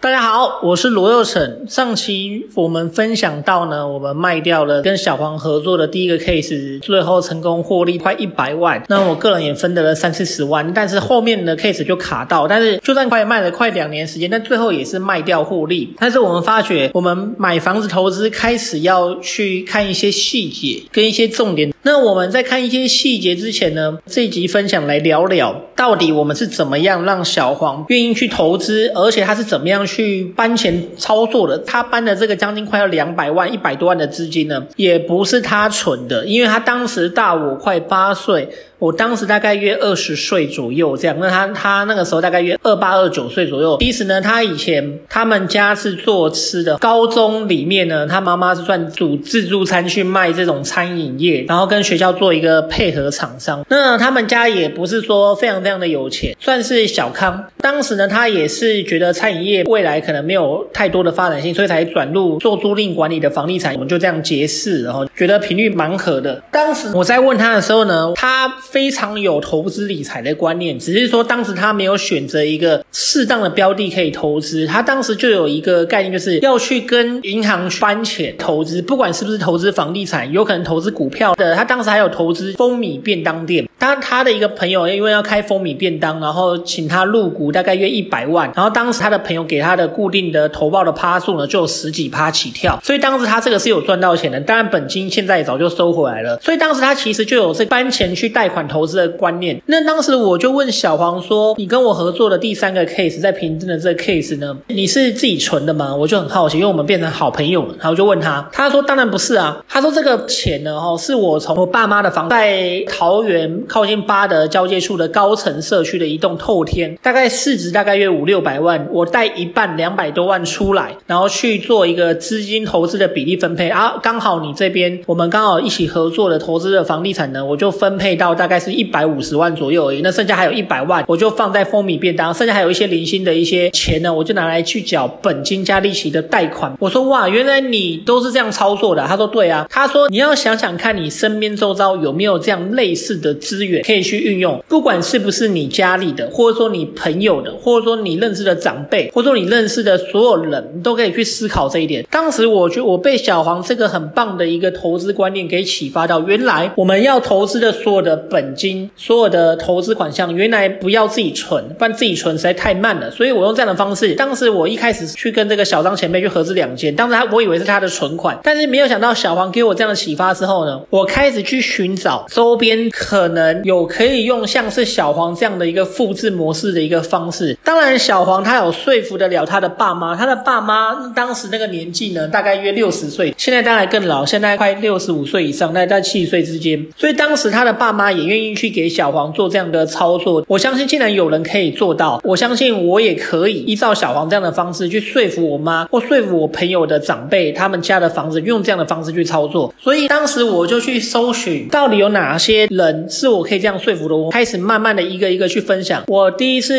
[0.00, 1.66] 大家好，我是罗佑成。
[1.68, 8.80] 上期我们分享到呢，我们卖掉了跟小黄合作的第一个 case，最后成功获利快一百万。
[8.88, 12.46] 那我个人也分得了三四十万，但是后面的 case 就卡到。
[12.46, 15.92] 但是就算快卖了快两年时间，但最后也是卖掉获利。
[15.98, 21.74] 但是我们发觉，我们买房子投资开始要去看一些细节跟一些重点。
[21.82, 31.56] 那我们在看一些细节之前呢，这一集分享来聊聊，到底我们是怎么样让小黄愿意去投资，而且他是怎么样去搬钱操作的。
[31.58, 38.48] 他搬的这个将近快要两百万、一百多万的资金呢，也不是他存的，因为他当时大我快八岁。
[38.80, 43.76] 我当时大概约二十岁左右这样，那他他那个时候大概约二八二九岁左右。
[43.80, 53.64] 其实呢，他以前他们家是做吃的，高中里面呢，他妈妈是算煮自助餐去卖这种餐饮业，然后跟学校做一个配合厂商。
[53.68, 57.44] 那他们家也不是说非常非常的有钱，算是小康。
[57.60, 63.74] 当时呢，他也是觉得餐饮业未来可能没有太多的发展性，所以才转入做租赁管理的房地产。
[63.74, 66.42] 我们就这样结识，然后觉得频率蛮合的。
[66.50, 68.48] 当时我在问他的时候呢，他。
[68.70, 74.66] 非常有投资理财的观念，只是说当时他没有选择一个适当的标的可以投资。
[74.66, 81.56] 他当时就有一个概念，就是要去跟银行搬钱投资，不管是不是投资房地产，有可能投资股票的。
[81.58, 83.67] 他当时还有投资蜂蜜便当店。
[83.88, 88.52] 当他的一个朋友因为要开蜂蜜便当，然后请他入股，大概约一百万。
[88.54, 92.78] 然后当时他的朋友给他的固定的投报的趴数呢，就有十几趴起跳。
[92.84, 96.38] 所以当时他这个是有赚到钱的，当然本金现在也早就收回来了。
[96.40, 98.68] 所以当时他其实就有这搬钱去贷款。
[98.68, 136.74] 投资的观念，那当时我就问小黄说：“你跟我合作的第三个 case，在平镇的这个 case 呢，你是自己存的吗？”我就很好奇，因为我们变成好朋友了，然后就问他，他说：“当然不是啊。”他说：“这个钱呢，哦，是我从我爸妈的房在桃园靠靠近八德交界处的高层社区的一栋透天，大概市值大概约五六百万，我贷一半两百多万出来，然后去做一个资金投资的比例分配啊，刚好你这边我们刚好一起合作的投资的房地产呢，我就分配到大。”概是一百五十万左右而已，那剩下还有一百万，我就放在蜂蜜便当，剩下还有一些零星的一些钱呢，我就拿来去缴本金加利息的贷款。
[136.80, 139.06] 我说哇，原来你都是这样操作的。
[139.06, 152.06] 他说对啊，他说你要想想看你身边周遭有没有这样类似的资源可以去运用，不管是不是你家里的，或者说你朋友的，或者说你认识的长辈，或者说你认识的所有人，你都可以去思考这一点。
[152.10, 158.18] 当时我觉我被小黄这个很棒的一个投资观念给启发到，原来我们要投资的所有的。
[158.28, 163.10] 本金所有的投资款项，原来不要自己存，不然自己存实在太慢了。
[163.10, 164.14] 所以我用这样的方式。
[164.14, 177.58] 当时我一开始去跟这个小张前辈去合资两间，当时他我以为是他的存款，但是没有想到小黄给我这样的启发之后呢，我开始去寻找周边可能有可以用像是小黄这样的一个复制模式的一个方式。
[177.64, 186.86] 当然，小黄他有说服得了他的爸妈，他的爸妈当时那个年纪呢，大概约六十岁，现在当然更老，现在快六十五岁以上，大概在七十岁之间。
[186.96, 188.28] 所以当时他的爸妈也。
[188.28, 199.74] 愿意去给小黄做这样的操作，我相信既然有人可以做到，我相信我也可以依照小黄这样的方式去说服我妈或说服我朋友的长辈，他们家的房子用这样的方式去操作。
[199.80, 204.14] 所以当时我就去搜寻，到底有哪些人是我可以这样说服的。
[204.14, 206.04] 我开始慢慢的一个一个去分享。
[206.06, 206.76] 我第一次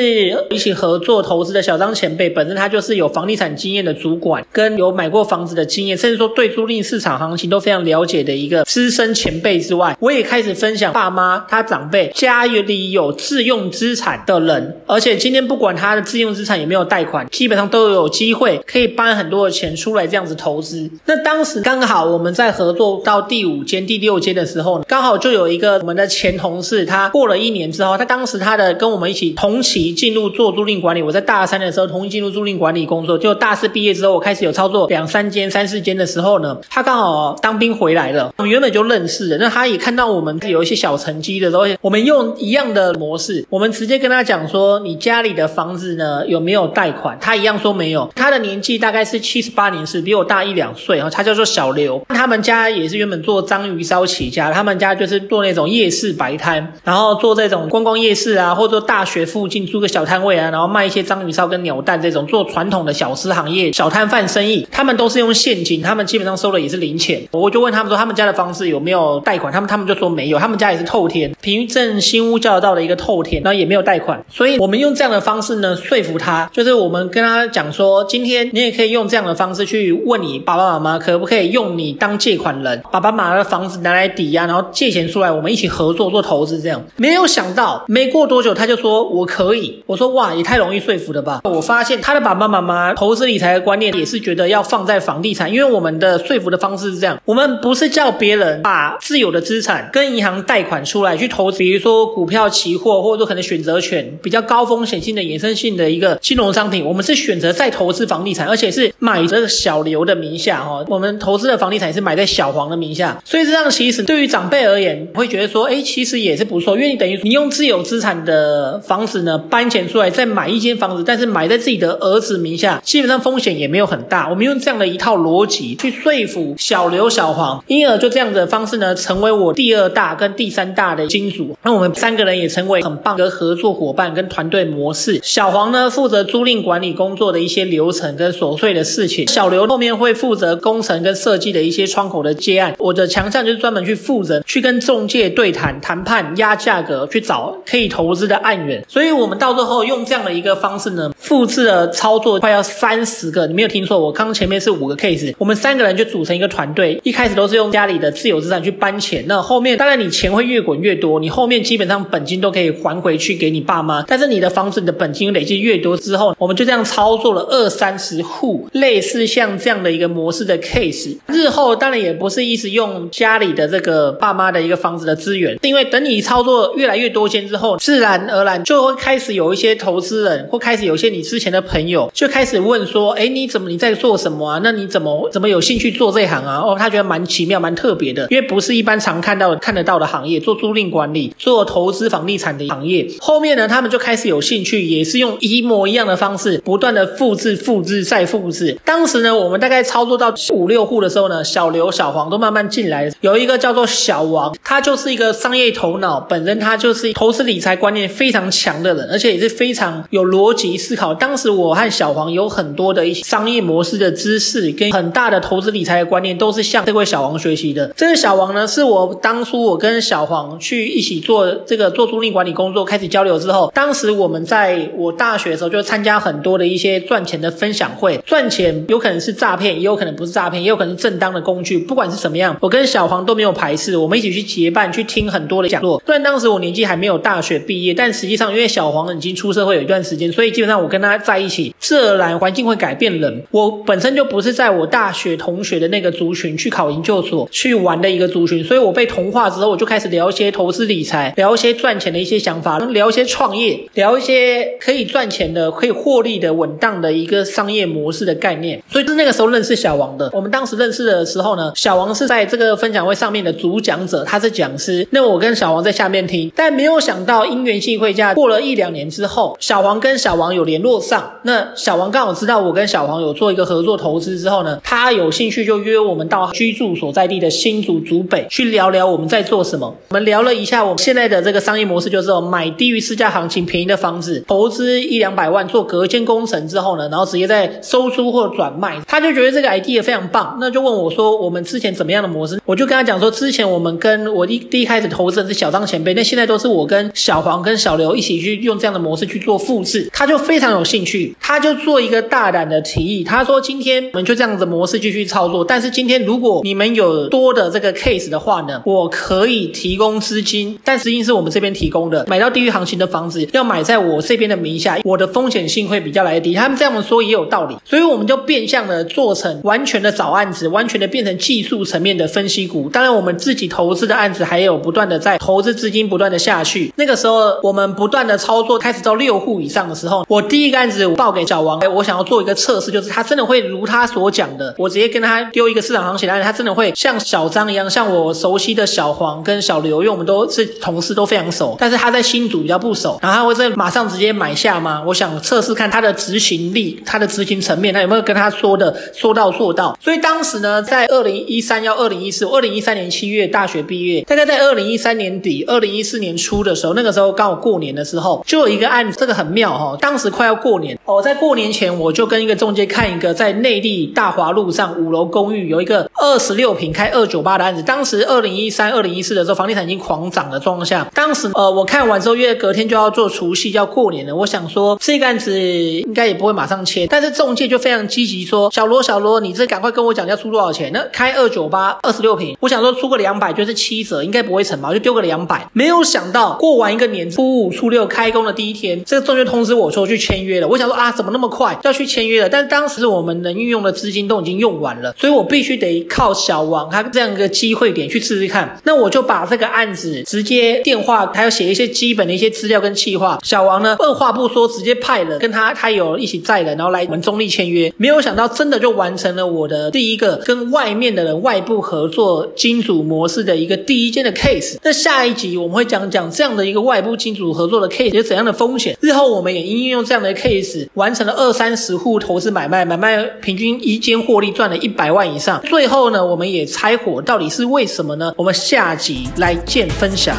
[0.50, 11.46] 一起合作投资的小张前辈，本身他就是有房地产经验的主管，跟有买过房子的经验，甚至说对租赁市场行情都非常了解的一个资深前辈之外，我也开始分享爸妈。
[11.50, 20.90] 他长辈家里有自用资产的人，而且今天不管他的自用资产有没有贷款，基本上都有机会可以搬很多的钱出来这样子投资。
[21.06, 31.02] 那当时刚好我们在合作到第五间、第六间的时候，刚好就有一个我们的前同事，他过了一年之后，他当时他的跟我们一起同期进入做租赁管理。
[31.02, 41.30] 我在大三的时候同期进入租赁管理工作，就大四毕业之后，我开始有操作两三间、三四间的时候呢，他刚好当兵回来了，我们原本就认识了，那他也看到我们有一些小成绩。
[41.40, 47.16] 的时候，我们用一样的模式，我们直接跟他讲说，你家里的房子呢有没有贷款？
[47.22, 48.10] 他一样说没有。
[48.16, 51.08] 他的年纪大概是七十八年是，比我大一两岁啊。
[51.08, 56.49] 他叫做小刘，他们家也是原本做章鱼烧起家，他们家就是做那种夜市摆摊，
[56.84, 64.68] 然后做这种观光夜市啊，或者大学附近租个小摊位啊，然后卖一些章鱼烧跟鸟蛋这种做传统的小吃行业、小摊贩生意。
[64.72, 67.22] 他们都是用现金，他们基本上收的也是零钱。
[67.32, 69.52] 我就问他们说，他们家的方式有没有贷款？
[69.52, 71.34] 他们他们就说没有，他们家也是透天。
[71.42, 86.82] 平镇新屋交流道的一个透天，然后也没有贷款，所以我们用这样的方式呢说服他，就是我们跟他讲说，今天你也可以用这样的方式去问你爸爸妈妈，可不可以用你当借款人，爸爸妈妈的房子拿来抵押，然后借钱出来，我们一起合作做投投资，这样。
[86.96, 91.42] 没有想到，没过多久他就说我可以，我说哇，也太容易说服了吧？
[91.44, 110.86] 我发现他的爸爸妈妈投资理财的观念也是觉得要放在房地产，因为我们的说服的方式是这样：我们不是叫别人把自有的资产跟银行贷款出来去投资，比如说股票、期货，或者说可能选择权比较高风险性的衍生性的一个金融商品，我们是选择再投资房地产，而且是买这个小刘的名下哈。
[110.88, 124.30] 我们投资的房地产是买在小黄的名下，所以这样其实对于长辈而言会觉得说，哎，其实也是不错，因为你等于你用自有资产的房子呢搬钱出来再买一间房子，但是买在自己的儿子名下，基本上风险也没有很大。
[124.30, 131.56] 我们用这样的一套逻辑去说服小刘、小黄，因而就这样的方式呢，成为我第二大跟第三大的金主。
[131.64, 135.20] 那我们三个人也成为很棒的合作伙伴跟团队模式。
[135.24, 142.76] 小黄呢负责租赁管理工作的一些流程跟琐碎的事情，小刘后面会负责工程跟设计的一些窗口的接案。
[142.80, 148.84] 我的强项就是专门去负责去跟中介对谈、谈判、压价格，去找可以投资的案源。
[148.88, 153.46] 所以我们到最后用这样的一个方式呢，复制了操作快要三十个。
[153.48, 157.00] 你没有听错，我刚刚前面是五个 case，我们三个人就组成一个团队。
[157.04, 164.04] 一开始都是用家里的自有资产去搬钱，那后面当然你钱会越滚越多，你后面基本上本金都可以还回去给你爸妈。
[164.08, 171.18] 但是你的房子你的本金累积越多之后，我们就这样操作了二三十户，类似像这样的一个模式的 case。
[171.28, 184.60] 日后当然也不是一直用家里的这个爸妈的一个房子的资源，是因为等你操作越来越多间之后，自然而然就会开始有一些投资人，或开始有一些你之前的朋友就开始问说：“哎，你怎么你在做什么啊？
[184.64, 193.08] 那你怎么怎么有兴趣做这行啊？”哦，他觉得蛮奇妙、蛮特别的，因为不是一般常看到看得到的行业，做租赁管理、做投资房地产的行业。
[193.20, 198.78] 后面呢，他们就开始有兴趣，也是用一模一样的方式，不断的复制、复制再复制。
[198.84, 203.12] 当时呢，我们大概操作到五六户的时候呢，小刘、小黄都慢慢进来。
[203.22, 211.14] 有一个叫做小王，他就是一个商业投头脑，本身他就是投资理财观念非常强的人，而且也是非常有逻辑思考。
[211.14, 217.92] 当时我和小黄有很多的一些商业模式的知识，跟很大的投资理财的观念，都是向这位小王学习的。
[217.96, 228.20] 这个小王呢，是我当初我跟小黄去一起做这个做租赁管理工作，开始交流之后，当时我们在我大学的时候就参加很多的一些赚钱的分享会。
[228.26, 231.80] 赚钱有可能是诈骗，也有可能不是诈骗，也有可能是正当的工具。
[231.80, 236.02] 不管是什么样，我跟小黄都没有排斥，我们一起去结伴去听很多的讲座。
[236.06, 243.44] 虽然当时我年纪还没有大学毕业，但实际上因为小黄已经出社会有一段时间，所以基本上我跟他在一起，自然环境会改变人。
[243.52, 258.82] 我本身就不是在我大学同学的那个族群去考研究所去玩的一个族群，所以我被同化之后，我就开始聊一些投资理财，聊一些赚钱的一些想法，聊一些创业，聊一些可以赚钱的、可以获利的、稳当的一个商业模式的概念。
[258.90, 260.30] 所以是那个时候认识小王的。
[260.34, 265.08] 我们当时认识的时候呢，小王是在这个分享会上面的主讲者，他是讲师。
[265.12, 271.32] 那我跟小小王在下面听，但没有想到因缘际会下，过了一两年之后，小黄跟小王有联络上。
[271.44, 279.96] 那小王刚好知道我跟小黄有做一个合作投资之后呢，他有兴趣就约我们到居住所在地的新竹竹北去聊聊我们在做什么。
[280.08, 289.00] 我们聊了一下我们现在的这个商业模式，就是买低于市价行情便宜的房子，投资一两百万做隔间工程之后呢，然后直接再收租或转卖。
[289.08, 292.60] 他就觉得这个 idea 非常棒，那就问我说我们之前怎么样的模式？
[292.66, 300.10] 我就跟他讲说，之前我们跟我一第一开始投资的是小张前辈，那现在都是我跟小黄跟小刘一起去用这样的模式去做复制。
[300.14, 316.54] 他就非常有兴趣，他就做一个大胆的提议，他说今天我们就这样子模式继续操作，但是今天如果你们有多的这个 case 的话呢，我可以提供资金，但资金是我们这边提供的，买到低于行情的房子要买在我这边的名下，我的风险性会比较来低。
[316.54, 322.90] 他们这样说也有道理，所以我们就变相的做成完全的找案子，完全的变成技术层面的分析股。
[322.90, 326.94] 当然，我们自己投资的案子还有不断的在投资资金不断的下去。
[326.96, 341.76] 那个时候，我们不断的操作，开始到六户以上的时候，我第一个案子报给小王，哎，我想要做一个测试，就是他真的会如他所讲的，我直接跟他丢一个市场行情的案，他真的会像小张一样，像我熟悉的小黄跟小刘，因为我们都是同事，都非常熟。
[341.80, 345.02] 但是他在新竹比较不熟，然后他会在马上直接买下吗？
[345.08, 349.98] 我想测试看他的执行力，他的执行层面，他有没有跟他说的说到做到。
[350.00, 359.98] 所以当时呢，在二零一三要二零一四，二零一三年七月大学毕业，大概在二零一三年年底、二零一四年初的时候，那个时候刚好过年的时候，就有一个案子，这个很妙哈、哦。
[360.02, 367.84] 当时快要过年，哦，在过年前我就跟一个中介看一个在内地大华路上五楼公寓有一个二十六平开二九八的案子。
[367.84, 380.92] 当时二零一三、二零一四的时候，房地产已经狂涨的状况下，当时呃我看完之后，因为隔天就要做除夕，要过年了，我想说这个案子应该也不会马上签，但是中介就非常积极说，小罗小罗，你这赶快跟我讲要出多少钱？
[380.92, 384.94] 那开二九八二十六平，我想说出个两百就是七折，应该不会成吧？
[384.94, 385.68] 就丢个两百。
[385.74, 390.68] 没有想到过完一个年初五初六开工的第一天，这个中介通知我说去签约了。
[390.68, 392.50] 我想说啊，怎么那么快要去签约了？
[392.50, 398.80] 但是当时我们能运用的资金都已经用完了，所以我必须得靠小王他这样一个机会点去试试看。
[398.84, 403.40] 那我就把这个案子直接电话，还要写一些基本的一些资料跟计划。
[403.44, 407.92] 小王呢，二话不说，直接派了跟他他有一起在的，然后来我们中立签约。
[407.98, 414.78] 没有想到，真的就完成了我的第一个跟外面的人外部合作金主模式的一个第一件的 case。
[414.84, 418.96] 那下下一集我们会讲讲这样的一个外部金主合作的 case 有怎样的风险。
[419.02, 425.60] 日后我们也应用这样的 case 完成了二三十户投资买卖，买卖平均一间获利赚了一百万以上。
[425.64, 428.32] 最后呢，我们也拆火到底是为什么呢？
[428.38, 430.38] 我们下集来见分享。